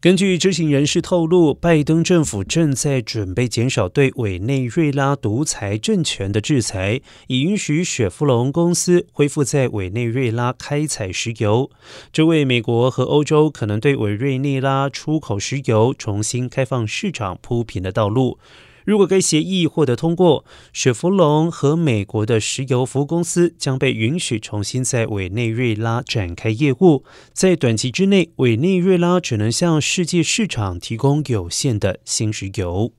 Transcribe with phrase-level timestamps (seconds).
[0.00, 11.68] 根据知情人士透露，拜登政府正在准备减少对委内瑞拉独裁政权的制裁，以允许雪佛龙公司恢复在委内瑞拉开采石油，
[12.12, 18.38] 这为美国和欧洲可能对委内瑞拉出口石油重新开放市场铺平了道路。
[18.88, 27.04] 如果该协议获得通过，雪佛龙和美国的石油服务公司将被允许重新在委内瑞拉展开业务。
[27.34, 32.94] 在短期之内，委内瑞拉只能向世界市场提供有限的新石油。